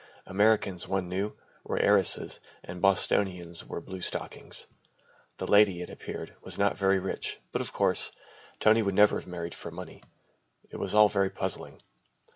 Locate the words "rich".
6.97-7.39